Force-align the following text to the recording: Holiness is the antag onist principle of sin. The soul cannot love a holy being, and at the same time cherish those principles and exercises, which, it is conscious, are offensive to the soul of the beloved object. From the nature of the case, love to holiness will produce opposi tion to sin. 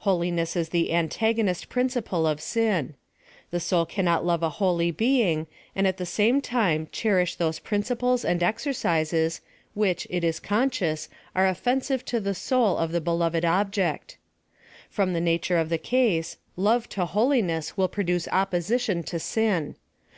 Holiness 0.00 0.56
is 0.56 0.68
the 0.68 0.90
antag 0.90 1.38
onist 1.38 1.70
principle 1.70 2.26
of 2.26 2.42
sin. 2.42 2.92
The 3.50 3.60
soul 3.60 3.86
cannot 3.86 4.26
love 4.26 4.42
a 4.42 4.50
holy 4.60 4.90
being, 4.90 5.46
and 5.74 5.86
at 5.86 5.96
the 5.96 6.04
same 6.04 6.42
time 6.42 6.88
cherish 6.92 7.36
those 7.36 7.58
principles 7.58 8.22
and 8.22 8.42
exercises, 8.42 9.40
which, 9.72 10.06
it 10.10 10.22
is 10.22 10.38
conscious, 10.38 11.08
are 11.34 11.46
offensive 11.46 12.04
to 12.04 12.20
the 12.20 12.34
soul 12.34 12.76
of 12.76 12.92
the 12.92 13.00
beloved 13.00 13.46
object. 13.46 14.18
From 14.90 15.14
the 15.14 15.18
nature 15.18 15.56
of 15.56 15.70
the 15.70 15.78
case, 15.78 16.36
love 16.58 16.86
to 16.90 17.06
holiness 17.06 17.78
will 17.78 17.88
produce 17.88 18.26
opposi 18.26 18.80
tion 18.80 19.02
to 19.04 19.18
sin. 19.18 19.76